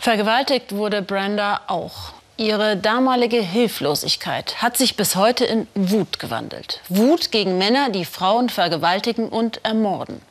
[0.00, 2.14] Vergewaltigt wurde Brenda auch.
[2.38, 6.80] Ihre damalige Hilflosigkeit hat sich bis heute in Wut gewandelt.
[6.88, 10.22] Wut gegen Männer, die Frauen vergewaltigen und ermorden.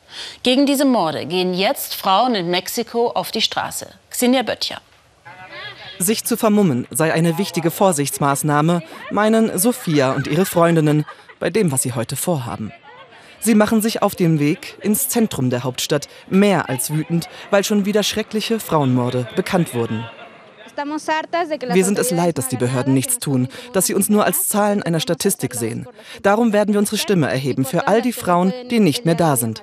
[0.42, 3.86] Gegen diese Morde gehen jetzt Frauen in Mexiko auf die Straße.
[4.10, 4.80] Xenia Böttcher.
[6.00, 8.82] Sich zu vermummen sei eine wichtige Vorsichtsmaßnahme,
[9.12, 11.06] meinen Sophia und ihre Freundinnen
[11.38, 12.72] bei dem, was sie heute vorhaben.
[13.40, 17.86] Sie machen sich auf den Weg ins Zentrum der Hauptstadt, mehr als wütend, weil schon
[17.86, 20.04] wieder schreckliche Frauenmorde bekannt wurden.
[21.72, 24.82] Wir sind es leid, dass die Behörden nichts tun, dass sie uns nur als Zahlen
[24.82, 25.86] einer Statistik sehen.
[26.22, 29.62] Darum werden wir unsere Stimme erheben für all die Frauen, die nicht mehr da sind.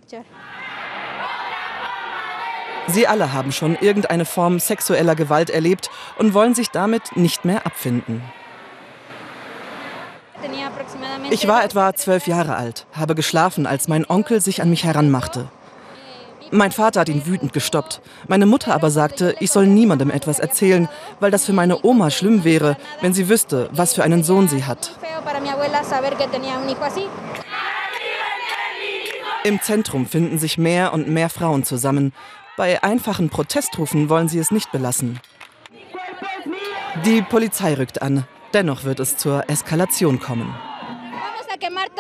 [2.88, 7.66] Sie alle haben schon irgendeine Form sexueller Gewalt erlebt und wollen sich damit nicht mehr
[7.66, 8.22] abfinden.
[11.30, 15.50] Ich war etwa zwölf Jahre alt, habe geschlafen, als mein Onkel sich an mich heranmachte.
[16.52, 18.02] Mein Vater hat ihn wütend gestoppt.
[18.28, 20.88] Meine Mutter aber sagte, ich soll niemandem etwas erzählen,
[21.20, 24.64] weil das für meine Oma schlimm wäre, wenn sie wüsste, was für einen Sohn sie
[24.64, 24.92] hat.
[29.44, 32.14] Im Zentrum finden sich mehr und mehr Frauen zusammen.
[32.56, 35.20] Bei einfachen Protestrufen wollen sie es nicht belassen.
[37.06, 38.26] Die Polizei rückt an.
[38.58, 40.52] Dennoch wird es zur Eskalation kommen.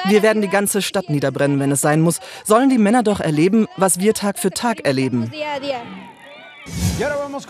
[0.05, 2.19] Wir werden die ganze Stadt niederbrennen, wenn es sein muss.
[2.45, 5.31] Sollen die Männer doch erleben, was wir Tag für Tag erleben.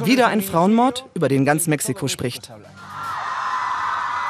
[0.03, 2.51] Wieder ein Frauenmord, über den ganz Mexiko spricht.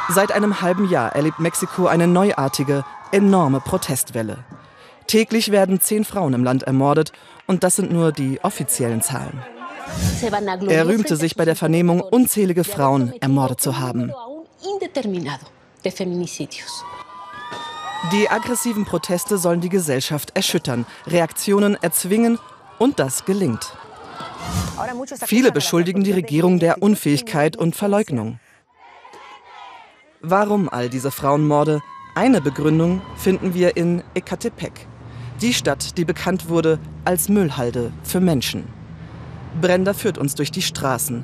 [0.10, 4.46] Seit einem halben Jahr erlebt Mexiko eine neuartige, enorme Protestwelle.
[5.08, 7.14] Täglich werden zehn Frauen im Land ermordet
[7.48, 9.42] und das sind nur die offiziellen Zahlen.
[10.68, 14.12] Er rühmte sich bei der Vernehmung, unzählige Frauen ermordet zu haben.
[18.12, 22.40] Die aggressiven Proteste sollen die Gesellschaft erschüttern, Reaktionen erzwingen
[22.80, 23.74] und das gelingt.
[25.26, 28.40] Viele beschuldigen die Regierung der Unfähigkeit und Verleugnung.
[30.22, 31.82] Warum all diese Frauenmorde?
[32.16, 34.88] Eine Begründung finden wir in Ecatepec,
[35.42, 38.68] die Stadt, die bekannt wurde als Müllhalde für Menschen.
[39.62, 41.24] Brenda führt uns durch die Straßen.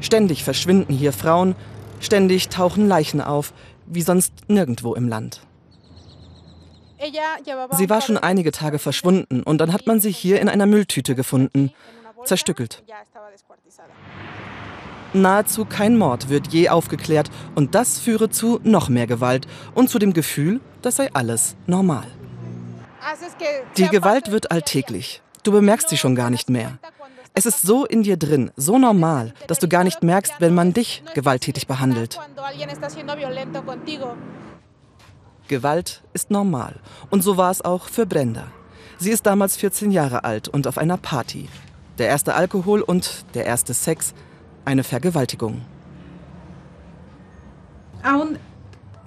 [0.00, 1.54] Ständig verschwinden hier Frauen,
[2.00, 3.52] ständig tauchen Leichen auf,
[3.86, 5.40] wie sonst nirgendwo im Land.
[7.72, 11.14] Sie war schon einige Tage verschwunden und dann hat man sie hier in einer Mülltüte
[11.14, 11.72] gefunden,
[12.24, 12.82] zerstückelt.
[15.12, 19.98] Nahezu kein Mord wird je aufgeklärt und das führe zu noch mehr Gewalt und zu
[19.98, 22.06] dem Gefühl, das sei alles normal.
[23.76, 25.22] Die Gewalt wird alltäglich.
[25.42, 26.78] Du bemerkst sie schon gar nicht mehr.
[27.36, 30.72] Es ist so in dir drin, so normal, dass du gar nicht merkst, wenn man
[30.72, 32.20] dich gewalttätig behandelt.
[35.48, 36.76] Gewalt ist normal.
[37.10, 38.46] Und so war es auch für Brenda.
[38.98, 41.48] Sie ist damals 14 Jahre alt und auf einer Party.
[41.98, 44.14] Der erste Alkohol und der erste Sex,
[44.64, 45.60] eine Vergewaltigung.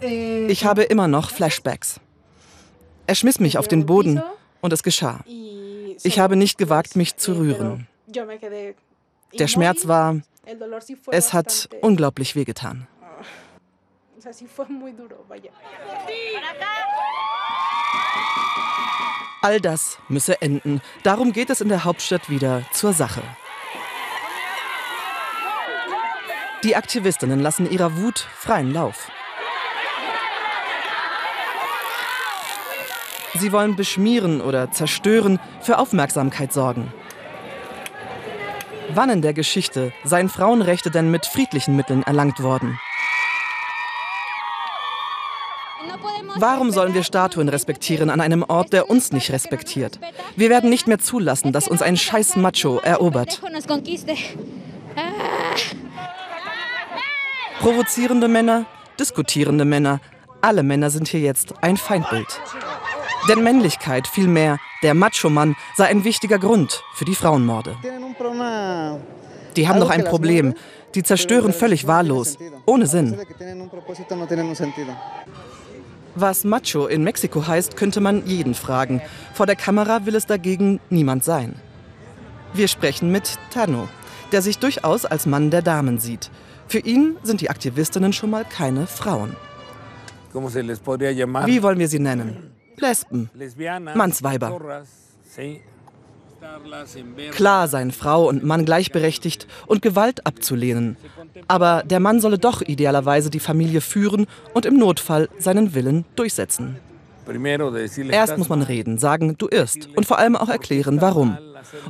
[0.01, 2.01] Ich habe immer noch Flashbacks.
[3.07, 4.21] Er schmiss mich auf den Boden
[4.59, 5.21] und es geschah.
[6.03, 7.87] Ich habe nicht gewagt, mich zu rühren.
[8.07, 10.21] Der Schmerz war,
[11.11, 12.87] es hat unglaublich wehgetan.
[19.41, 20.81] All das müsse enden.
[21.03, 23.21] Darum geht es in der Hauptstadt wieder zur Sache.
[26.63, 29.11] Die Aktivistinnen lassen ihrer Wut freien Lauf.
[33.35, 36.91] Sie wollen beschmieren oder zerstören, für Aufmerksamkeit sorgen.
[38.97, 42.79] Wann in der Geschichte seien Frauenrechte denn mit friedlichen Mitteln erlangt worden?
[46.37, 49.99] Warum sollen wir Statuen respektieren an einem Ort, der uns nicht respektiert?
[50.35, 53.39] Wir werden nicht mehr zulassen, dass uns ein scheiß Macho erobert.
[57.59, 58.65] Provozierende Männer,
[58.99, 59.99] diskutierende Männer,
[60.41, 62.41] alle Männer sind hier jetzt ein Feindbild.
[63.27, 67.75] Denn Männlichkeit, vielmehr der Macho-Mann, sei ein wichtiger Grund für die Frauenmorde.
[69.55, 70.53] Die haben doch ein Problem.
[70.95, 73.17] Die zerstören völlig wahllos, ohne Sinn.
[76.15, 79.01] Was Macho in Mexiko heißt, könnte man jeden fragen.
[79.33, 81.55] Vor der Kamera will es dagegen niemand sein.
[82.53, 83.87] Wir sprechen mit Tano,
[84.31, 86.31] der sich durchaus als Mann der Damen sieht.
[86.67, 89.35] Für ihn sind die Aktivistinnen schon mal keine Frauen.
[90.33, 92.56] Wie wollen wir sie nennen?
[92.79, 93.29] Lesben,
[93.95, 94.85] Mannsweiber.
[97.31, 100.97] Klar seien Frau und Mann gleichberechtigt und Gewalt abzulehnen.
[101.47, 106.77] Aber der Mann solle doch idealerweise die Familie führen und im Notfall seinen Willen durchsetzen.
[108.09, 111.37] Erst muss man reden, sagen, du irrst und vor allem auch erklären, warum.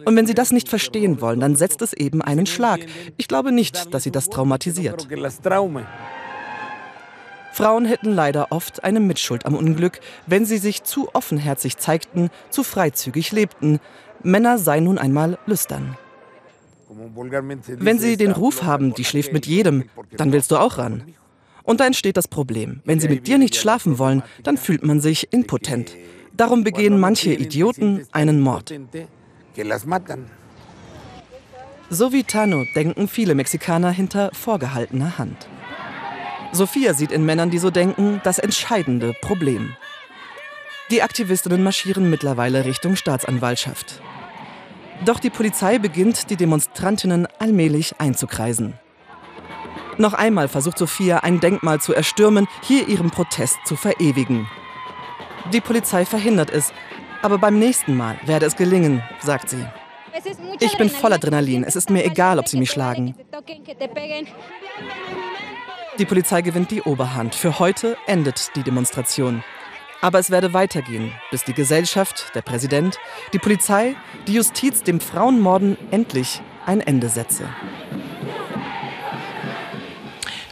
[0.06, 2.80] Und wenn sie das nicht verstehen wollen, dann setzt es eben einen Schlag.
[3.18, 5.08] Ich glaube nicht, dass sie das traumatisiert.
[7.58, 12.62] Frauen hätten leider oft eine Mitschuld am Unglück, wenn sie sich zu offenherzig zeigten, zu
[12.62, 13.80] freizügig lebten.
[14.22, 15.98] Männer seien nun einmal lüstern.
[16.88, 21.16] Wenn sie den Ruf haben, die schläft mit jedem, dann willst du auch ran.
[21.64, 22.82] Und da entsteht das Problem.
[22.86, 25.96] Wenn sie mit dir nicht schlafen wollen, dann fühlt man sich impotent.
[26.34, 28.72] Darum begehen manche Idioten einen Mord.
[31.90, 35.48] So wie Tano denken viele Mexikaner hinter vorgehaltener Hand.
[36.52, 39.76] Sophia sieht in Männern, die so denken, das entscheidende Problem.
[40.90, 44.02] Die Aktivistinnen marschieren mittlerweile Richtung Staatsanwaltschaft.
[45.06, 48.74] Doch die Polizei beginnt, die Demonstrantinnen allmählich einzukreisen.
[49.98, 54.48] Noch einmal versucht Sophia, ein Denkmal zu erstürmen, hier ihren Protest zu verewigen.
[55.52, 56.72] Die Polizei verhindert es,
[57.22, 59.66] aber beim nächsten Mal werde es gelingen, sagt sie.
[60.60, 63.16] Ich bin voll Adrenalin, es ist mir egal, ob sie mich schlagen.
[65.98, 67.36] Die Polizei gewinnt die Oberhand.
[67.36, 69.44] Für heute endet die Demonstration.
[70.02, 73.00] Aber es werde weitergehen, bis die Gesellschaft, der Präsident,
[73.34, 73.96] die Polizei,
[74.28, 77.50] die Justiz dem Frauenmorden endlich ein Ende setze.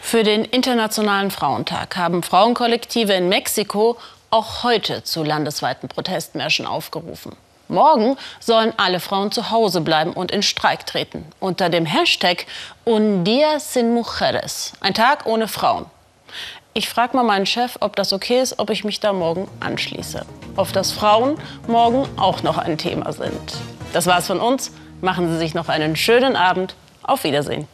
[0.01, 3.97] Für den Internationalen Frauentag haben Frauenkollektive in Mexiko
[4.29, 7.35] auch heute zu landesweiten Protestmärschen aufgerufen.
[7.67, 11.25] Morgen sollen alle Frauen zu Hause bleiben und in Streik treten.
[11.39, 12.45] Unter dem Hashtag
[12.85, 14.73] Un Día sin Mujeres.
[14.81, 15.85] Ein Tag ohne Frauen.
[16.73, 20.25] Ich frage mal meinen Chef, ob das okay ist, ob ich mich da morgen anschließe.
[20.55, 23.57] Auf dass Frauen morgen auch noch ein Thema sind.
[23.93, 24.71] Das war's von uns.
[25.01, 26.75] Machen Sie sich noch einen schönen Abend.
[27.01, 27.67] Auf Wiedersehen.